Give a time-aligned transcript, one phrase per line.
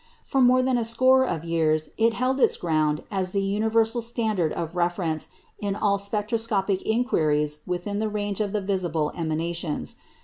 [0.25, 4.51] For more than a score of years it held its ground as the universal standard
[4.51, 9.97] of reference in all spectroscopic inquiries within the range of the visible emanations.